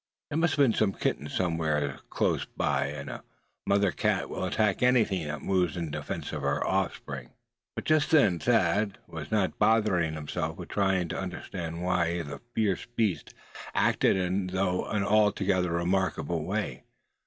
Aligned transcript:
There 0.31 0.37
may 0.39 0.47
have 0.47 0.57
been 0.57 0.93
kittens 0.93 1.35
somewhere 1.35 1.99
close 2.09 2.45
by; 2.45 2.87
and 2.87 3.07
a 3.07 3.23
mother 3.67 3.91
cat 3.91 4.31
will 4.31 4.45
attack 4.45 4.81
anything 4.81 5.27
that 5.27 5.43
moves 5.43 5.77
in 5.77 5.91
defense 5.91 6.31
of 6.33 6.41
her 6.41 6.65
offspring. 6.65 7.29
But 7.75 7.85
just 7.85 8.09
then 8.09 8.39
Thad 8.39 8.97
was 9.05 9.29
not 9.29 9.59
bothering 9.59 10.15
himself 10.15 10.57
with 10.57 10.69
trying 10.69 11.09
to 11.09 11.19
understand 11.19 11.83
why 11.83 12.23
the 12.23 12.41
fierce 12.55 12.87
beast 12.95 13.35
acted 13.75 14.15
in 14.17 14.47
that 14.47 14.57
altogether 15.03 15.69
remarkable 15.69 16.45
way. 16.45 16.81